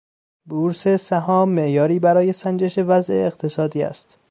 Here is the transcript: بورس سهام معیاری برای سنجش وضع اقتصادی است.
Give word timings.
بورس 0.45 0.87
سهام 0.87 1.49
معیاری 1.49 1.99
برای 1.99 2.33
سنجش 2.33 2.75
وضع 2.77 3.13
اقتصادی 3.13 3.83
است. 3.83 4.17